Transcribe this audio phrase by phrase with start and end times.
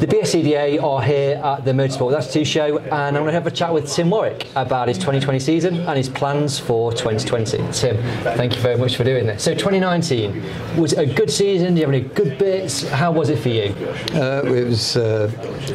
[0.00, 3.46] The BSCDA are here at the Motorsport That's 2 show, and I'm going to have
[3.46, 7.58] a chat with Tim Warwick about his 2020 season and his plans for 2020.
[7.70, 9.44] Tim, thank you very much for doing this.
[9.44, 10.42] So, 2019
[10.78, 11.74] was a good season.
[11.74, 12.88] Do you have any good bits?
[12.88, 13.74] How was it for you?
[14.14, 15.30] Uh, it was uh,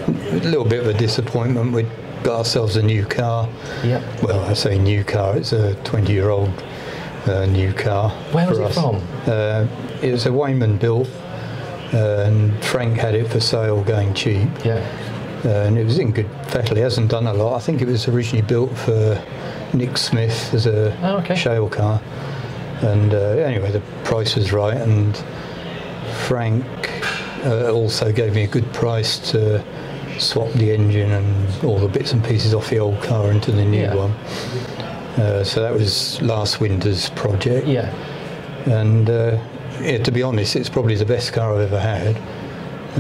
[0.08, 1.72] a little bit of a disappointment.
[1.72, 1.84] We
[2.24, 3.48] got ourselves a new car.
[3.84, 4.02] Yeah.
[4.24, 5.38] Well, I say new car.
[5.38, 6.64] It's a 20-year-old
[7.28, 8.10] uh, new car.
[8.32, 8.96] Where was it from?
[9.28, 9.68] Uh,
[10.02, 11.08] it was a Wayman built,
[11.96, 14.50] and Frank had it for sale, going cheap.
[14.64, 14.84] Yeah.
[15.46, 16.76] Uh, and it was in good fettle.
[16.76, 17.56] He hasn't done a lot.
[17.56, 19.22] I think it was originally built for
[19.74, 21.36] Nick Smith as a Oh, okay.
[21.36, 22.02] shale car.
[22.82, 25.16] And uh, anyway, the price was right, and
[26.28, 26.66] Frank
[27.46, 29.64] uh, also gave me a good price to
[30.18, 33.64] swap the engine and all the bits and pieces off the old car into the
[33.66, 33.96] new Yeah.
[33.96, 34.12] one.
[35.18, 37.68] Uh, so that was last winter's project.
[37.68, 37.94] Yeah.
[38.66, 39.38] And uh,
[39.82, 42.16] yeah, to be honest, it's probably the best car I've ever had.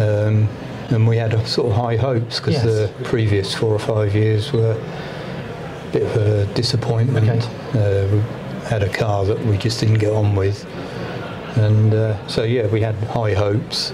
[0.01, 0.49] Um,
[0.89, 2.63] and we had sort of high hopes because Yes.
[2.65, 7.43] the previous four or five years were a bit of a disappointment.
[7.75, 8.19] Uh, we
[8.69, 10.65] had a car that we just didn't get on with.
[11.57, 13.93] And uh, so, yeah, we had high hopes.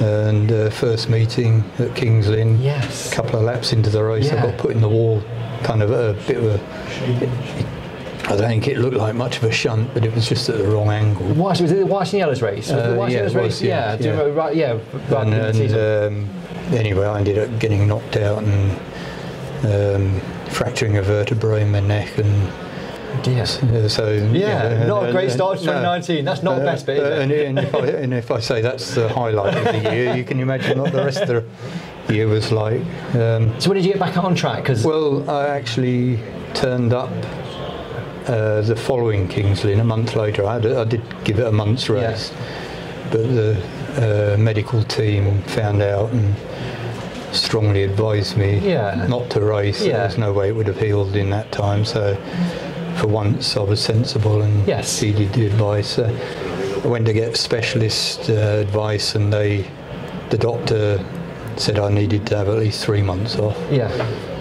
[0.00, 3.10] And uh, first meeting at Kings Lynn, Yes.
[3.10, 5.22] a couple of laps into the race, I got put in the wall,
[5.64, 7.77] kind of a bit of a.
[8.28, 10.58] I don't think it looked like much of a shunt, but it was just at
[10.58, 11.26] the wrong angle.
[11.28, 12.68] White, was it the White and Yellows race?
[12.68, 13.62] The Uh, and yeah, Yellows race?
[13.62, 14.20] yeah, Do yeah.
[14.20, 18.78] right, yeah, right and the and um, anyway, I ended up getting knocked out and
[19.64, 20.20] um,
[20.50, 22.52] fracturing a vertebrae in my neck, and
[23.22, 23.44] Dear.
[23.44, 25.72] uh, so Yeah, not a great start to no.
[25.72, 26.24] 2019.
[26.26, 28.94] That's not the best bit, uh, and, and, if I, and if I say that's
[28.94, 31.44] the highlight of the year, you can imagine what the rest of
[32.06, 32.82] the year was like.
[33.14, 34.64] Um, So when did you get back on track?
[34.64, 36.18] Because well, I actually
[36.52, 37.10] turned up
[38.28, 40.44] uh, the following Kings Lynn a month later.
[40.46, 42.10] I, had I did give it a month's Yeah.
[42.10, 42.32] race,
[43.10, 43.56] but the
[43.96, 46.34] uh, medical team found out and
[47.32, 49.06] strongly advised me Yeah.
[49.08, 49.82] not to race.
[49.84, 49.92] Yeah.
[49.98, 51.84] There was no way it would have healed in that time.
[51.84, 52.16] So
[52.96, 55.00] for once, I was sensible and Yes.
[55.00, 55.88] heeded the advice.
[55.88, 56.04] So
[56.84, 59.64] I went to get specialist uh, advice, and they,
[60.30, 61.04] the doctor
[61.56, 63.56] said I needed to have at least three months off.
[63.70, 63.88] yeah,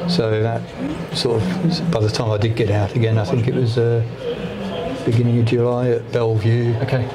[0.07, 0.61] So that
[1.15, 4.01] sort of, by the time I did get out again, I think it was uh,
[5.05, 6.75] beginning of July at Belle Vue.
[6.81, 7.07] okay,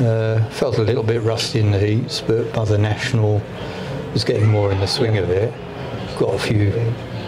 [0.00, 3.40] Uh, felt a little bit rusty in the heats, but by the national,
[4.12, 5.52] was getting more in the swing of it.
[6.18, 6.70] Got a few,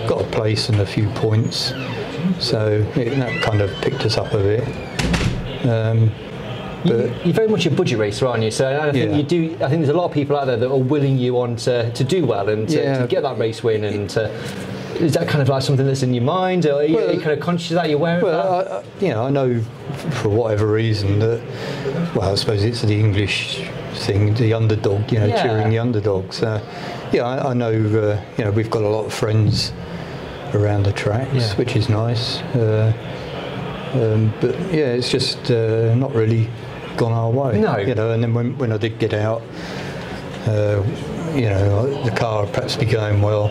[0.06, 1.72] got a place and a few points,
[2.38, 4.64] so it, that kind of picked us up a bit.
[5.66, 6.10] Um,
[6.84, 8.50] but you're very much a budget racer, aren't you?
[8.50, 9.16] So I think Yeah.
[9.16, 9.54] you do.
[9.64, 11.90] I think there's a lot of people out there that are willing you on to,
[11.92, 12.98] to do well and to, Yeah.
[13.00, 13.82] to get that race win.
[13.84, 14.30] And to,
[15.00, 17.12] is that kind of like something that's in your mind, or are you, Well, are
[17.12, 17.88] you kind of conscious of that?
[17.88, 18.72] You're aware of that?
[18.72, 19.60] I, I, you know, I know
[20.22, 21.40] for whatever reason that,
[22.14, 23.62] well, I suppose it's the English
[23.94, 25.42] thing, the underdog, you know, Yeah.
[25.42, 26.32] cheering the underdog.
[26.32, 26.60] So,
[27.12, 29.72] yeah, I, I know, uh, you know, we've got a lot of friends
[30.54, 31.54] around the tracks, Yeah.
[31.56, 32.38] which is nice.
[32.54, 32.92] Uh,
[33.94, 36.48] um, but yeah, it's just uh, not really
[36.96, 37.60] gone our way.
[37.60, 37.76] No.
[37.78, 39.42] You know, and then when, when I did get out,
[40.46, 40.82] uh,
[41.34, 43.50] you know, the car would perhaps be going well.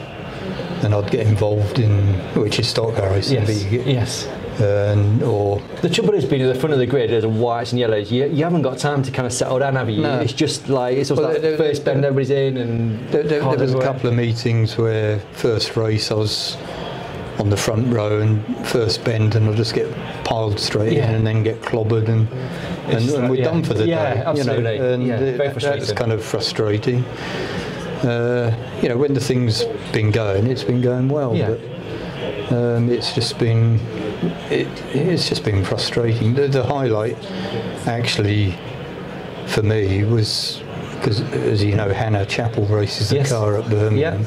[0.83, 4.25] And I'd get involved in, which is stock car racing, yes, yes.
[4.61, 7.71] and or The trouble has been at the front of the grid as a whites
[7.71, 8.11] and yellows.
[8.11, 10.01] You, you haven't got time to kind of settle down, have you?
[10.03, 10.19] No.
[10.19, 13.57] It's just like it's Well, like there- first bend, everybody's in, and there, there, there
[13.57, 16.57] was a couple of meetings where first race I was
[17.39, 19.91] on the front row and first bend and I'll just get
[20.23, 21.09] piled straight Yeah.
[21.09, 22.27] in and then get clobbered and
[22.87, 23.43] and, and we're yeah.
[23.43, 24.21] done for the Yeah, day.
[24.25, 24.73] absolutely.
[24.75, 27.03] You know, and Yeah, very that's kind of frustrating.
[28.03, 31.49] Uh, you know, when the thing's been going, it's been going well, Yeah.
[32.49, 33.79] but um, it's just been
[34.49, 36.33] it, it's just been frustrating.
[36.35, 37.17] The, the highlight,
[37.87, 38.55] actually,
[39.47, 40.61] for me was
[40.95, 43.31] because, as you know, Hannah Chapel races the Yes.
[43.31, 44.25] car at Birmingham,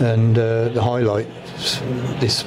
[0.00, 1.26] and uh, the highlight
[2.20, 2.44] this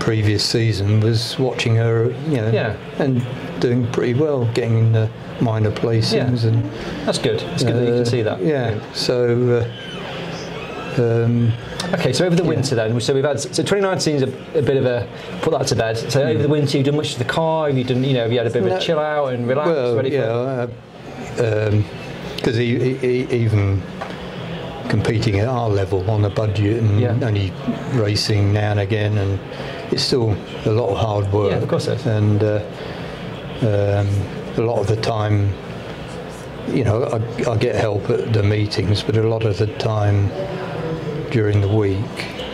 [0.00, 2.76] previous season was watching her, you know, Yeah.
[2.98, 3.24] and
[3.60, 5.08] doing pretty well, getting in the
[5.40, 6.48] minor placings Yeah.
[6.50, 6.64] and.
[7.06, 7.42] That's good.
[7.42, 8.40] It's good that you uh, can see that.
[8.42, 8.92] Yeah.
[8.92, 9.66] So.
[10.96, 11.52] Uh, um,
[11.92, 14.78] Okay, so over the winter then, so we've had so 2019 is a, a bit
[14.78, 15.06] of a
[15.42, 15.98] put that to bed.
[15.98, 18.22] So over the winter, you've done much to the car, and you've done, you know,
[18.22, 20.66] have you had a bit of a chill out and relax, well, ready for yeah,
[22.36, 22.94] because he, he,
[23.26, 23.82] he- even
[24.88, 27.18] competing at our level on a budget and Yeah.
[27.22, 27.52] only
[27.92, 29.38] racing now and again, and
[29.92, 31.50] it's still a lot of hard work.
[31.50, 32.06] Yeah, of course it is.
[32.06, 32.60] And uh,
[33.64, 34.08] um,
[34.56, 35.52] a lot of the time,
[36.68, 40.28] you know, I, I get help at the meetings, but a lot of the time
[41.30, 42.04] during the week,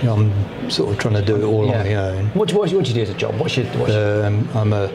[0.03, 0.33] I'm
[0.71, 1.81] sort of trying to do it all Yeah.
[1.81, 2.27] on my own.
[2.29, 3.35] What, do- what, do you- what do you do as a job?
[3.39, 4.89] What's your, what's Um, I'm a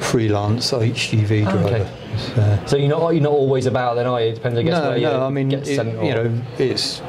[0.00, 1.66] freelance HGV Oh, driver.
[1.68, 1.90] okay.
[2.18, 4.28] So, So you're not you're not always about then, are you?
[4.28, 5.26] It depends, I guess, no, where you no.
[5.26, 7.00] I mean, get it- you know, it's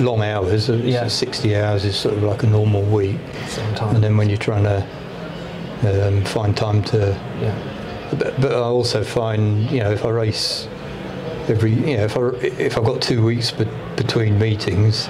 [0.00, 0.68] long hours.
[0.68, 1.08] It's Yeah.
[1.08, 3.18] 60 hours is sort of like a normal week,
[3.48, 3.94] sometime.
[3.96, 4.86] and then when you're trying to
[5.84, 7.54] um, find time to yeah.
[8.18, 10.68] But, but I also find, you know, if I race
[11.48, 12.20] every, you know, if I
[12.62, 13.66] if I've got two weeks be-
[13.96, 15.08] between meetings,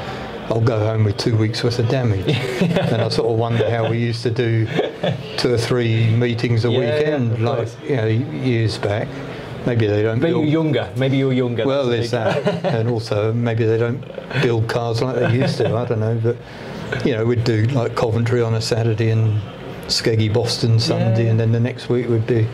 [0.48, 2.26] I'll go home with two weeks worth of damage.
[2.62, 4.66] and I sort of wonder how we used to do
[5.36, 9.08] two or three meetings a Yeah, yeah, weekend, of like you know, years back.
[9.66, 10.18] Maybe they don't.
[10.20, 10.92] Maybe build- you're younger.
[10.96, 11.64] Maybe you're younger.
[11.66, 14.00] well, there's that, and also maybe they don't
[14.42, 15.74] build cars like they used to.
[15.76, 19.40] I don't know, but you know, we'd do like Coventry on a Saturday and
[19.86, 21.30] Skeggy Boston Sunday, Yeah.
[21.30, 22.46] and then the next week we'd do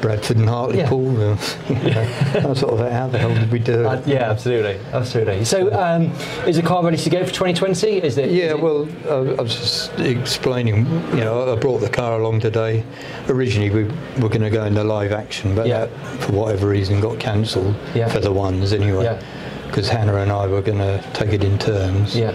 [0.00, 1.08] Bradford and Hartlepool.
[1.32, 1.36] uh,
[1.68, 3.86] you know, I sort of how the hell did we do it?
[3.86, 5.44] Uh, yeah, absolutely, absolutely.
[5.44, 6.12] So, um,
[6.46, 8.02] is the car ready to go for 2020?
[8.02, 8.30] Is it?
[8.30, 10.86] Yeah, is it- well, I, I was just explaining.
[11.10, 12.84] You know, I brought the car along today.
[13.28, 13.84] Originally, we
[14.22, 15.86] were going to go into live action, but Yeah.
[15.86, 18.08] that, for whatever reason, got cancelled Yeah.
[18.08, 19.04] for the ones anyway.
[19.04, 19.22] Yeah.
[19.66, 22.16] Because Hannah and I were going to take it in turns.
[22.16, 22.30] Yeah.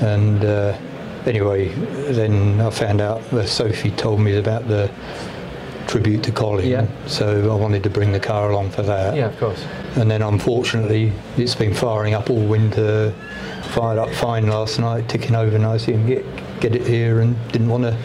[0.00, 0.76] And uh,
[1.26, 1.68] anyway,
[2.12, 4.90] then I found out that Sophie told me about the
[5.86, 6.66] tribute to Colin.
[6.66, 6.86] Yeah.
[7.06, 9.14] So I wanted to bring the car along for that.
[9.16, 9.64] Yeah, of course.
[9.96, 13.12] And then unfortunately, it's been firing up all winter.
[13.74, 16.24] Fired up fine last night, ticking over nicely, and get
[16.60, 17.96] get it here, and didn't want to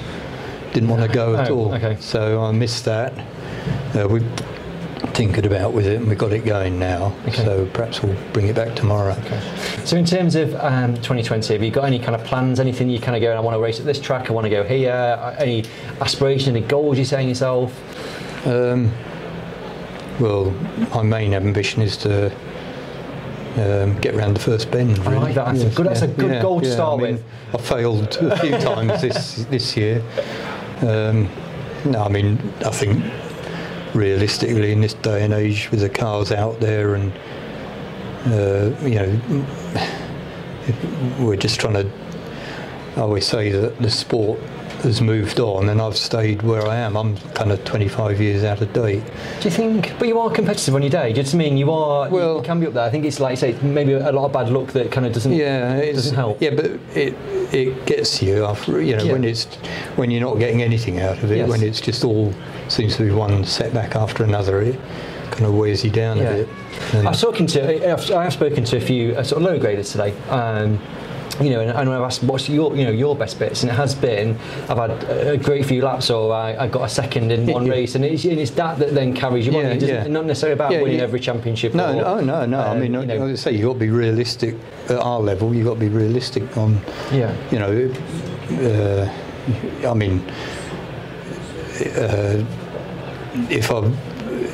[0.73, 1.73] didn't want to go at Oh, all.
[1.75, 1.97] okay.
[1.99, 3.13] So I missed that.
[3.95, 4.21] Uh, we
[5.13, 7.13] tinkered about with it, and we got it going now.
[7.27, 7.43] Okay.
[7.43, 9.15] So perhaps we'll bring it back tomorrow.
[9.83, 12.59] So, in terms of um, 2020, have you got any kind of plans?
[12.59, 13.35] Anything you kind of go?
[13.35, 14.29] I want to race at this track.
[14.29, 14.91] I want to go here.
[14.91, 15.65] Uh, Any
[15.99, 16.55] aspiration?
[16.55, 17.73] Any goals you're setting yourself?
[18.45, 18.91] Um,
[20.19, 20.51] well,
[20.93, 22.27] my main ambition is to
[23.57, 24.99] um, get around the first bend.
[24.99, 25.55] I like that.
[25.55, 27.25] That's a good- that's a good goal to start I mean, with.
[27.55, 30.03] I failed a few times this this year.
[30.81, 31.27] Um,
[31.85, 33.03] no, I mean, I think
[33.95, 37.11] realistically, in this day and age, with the cars out there, and
[38.27, 39.45] uh, you know,
[41.19, 41.89] we're just trying to.
[42.97, 44.39] I always say that the sport
[44.83, 46.97] has moved on, and I've stayed where I am.
[46.97, 49.03] I'm kind of 25 years out of date.
[49.39, 49.93] Do you think?
[49.99, 51.13] But you are competitive on your day.
[51.13, 52.09] Do you just mean you are?
[52.09, 52.83] Well- you can be up there.
[52.83, 55.13] I think it's like you say, maybe a lot of bad luck that kind of
[55.13, 55.31] doesn't.
[55.31, 56.41] Yeah, it's, doesn't help.
[56.41, 56.65] Yeah, but
[56.95, 57.15] it
[57.53, 59.11] it gets you after you know Yeah.
[59.13, 59.45] when it's
[59.95, 61.37] when you're not getting anything out of it.
[61.37, 61.49] Yes.
[61.49, 62.33] When it's just all
[62.67, 64.61] seems to be one setback after another.
[64.61, 64.79] It
[65.31, 66.29] kind of weighs you down Yeah.
[66.29, 66.49] a bit.
[66.93, 69.47] And- I was talking to, I've, I have spoken to a few uh, sort of
[69.49, 70.13] low graders today.
[70.29, 70.79] Um,
[71.39, 73.75] you know, and, and I've asked what's your, you know, your best bits, and it
[73.75, 74.37] has been
[74.69, 77.71] I've had a great few laps, or I, I got a second in one Yeah.
[77.71, 79.63] race, and it's, and it's that that then carries you on.
[79.63, 80.07] Yeah, yeah.
[80.07, 81.73] Not necessarily about winning every championship.
[81.73, 82.59] no, or, no, no, no.
[82.59, 84.55] I um, mean, you know, like I say, you have got to be realistic
[84.89, 85.51] at our level.
[85.53, 86.79] You have got to be realistic on.
[87.11, 87.33] Yeah.
[87.49, 89.09] You know,
[89.83, 90.19] uh, I mean,
[91.97, 92.43] uh,
[93.49, 93.91] if I,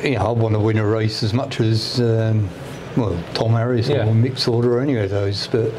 [0.04, 2.48] you know, I want to win a race as much as um,
[2.96, 4.06] well Tom Harris Yeah.
[4.06, 5.72] or Mick Sauter or any of those, but.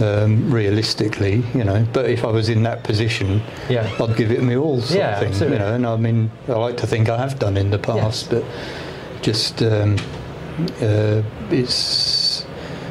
[0.00, 3.88] Um, realistically, you know, but if I was in that position, Yeah.
[4.00, 5.28] I'd give it me all, sort Yeah, of thing.
[5.28, 5.58] absolutely.
[5.58, 8.30] You know, and I mean, I like to think I have done in the past,
[8.30, 8.42] but
[9.20, 9.96] just um,
[10.80, 12.44] uh, it's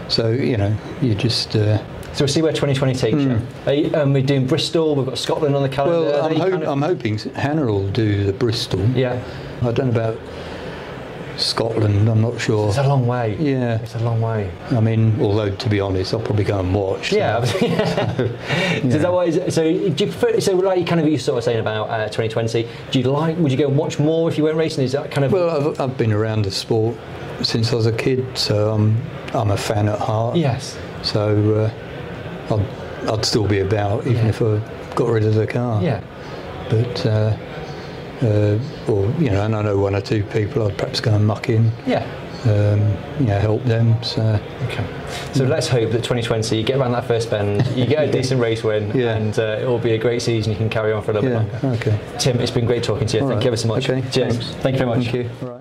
[0.08, 1.56] so you know, you just.
[1.56, 1.80] Uh,
[2.14, 3.40] So we'll see where 2020 takes you.
[3.66, 4.96] Are you um, we're doing Bristol.
[4.96, 6.12] We've got Scotland on the calendar.
[6.12, 8.86] well, I'm, ho- kind of- I'm hoping Hannah will do the Bristol.
[8.96, 9.22] yeah,
[9.62, 10.18] I don't know about
[11.38, 12.08] Scotland.
[12.10, 12.70] I'm not sure.
[12.70, 13.36] it's a long way.
[13.40, 13.80] Yeah.
[13.82, 14.52] it's a long way.
[14.72, 17.12] I mean, although to be honest, I'll probably go and watch.
[17.14, 17.44] Yeah.
[17.46, 19.54] so- Is that what is?
[19.56, 22.06] So do you prefer, so like you kind of you sort of saying about uh,
[22.10, 22.68] 2020?
[22.92, 23.38] Do you like?
[23.38, 24.84] Would you go and watch more if you weren't racing?
[24.84, 25.32] Is that kind of?
[25.32, 26.96] Well, I've, I've been around the sport
[27.42, 29.02] since I was a kid, so I'm
[29.34, 30.36] I'm a fan at heart.
[30.36, 30.78] yes.
[31.02, 31.72] So
[32.52, 34.30] uh, I'd, I'd still be about even Yeah.
[34.30, 34.60] if I
[34.96, 35.82] got rid of the car.
[35.82, 36.02] Yeah.
[36.70, 37.36] But, uh,
[38.22, 38.60] uh,
[38.92, 41.50] or, you know, and I know one or two people I'd perhaps go and muck
[41.50, 42.06] in, Yeah.
[42.46, 42.80] um,
[43.20, 44.02] you know, help them.
[44.04, 44.86] So, Okay.
[45.34, 48.40] So let's hope that 2020 you get around that first bend, you get a decent
[48.42, 49.16] race win, Yeah.
[49.18, 50.52] and uh, it will be a great season.
[50.52, 51.78] You can carry on for a little yeah, bit longer.
[51.90, 52.00] okay.
[52.20, 53.24] Tim, it's been great talking to you.
[53.24, 53.44] All Thank right.
[53.46, 53.90] you ever so much.
[53.90, 54.38] Okay, Cheers.
[54.38, 54.48] thanks.
[54.64, 55.08] Thank you very much.
[55.10, 55.61] Thank you.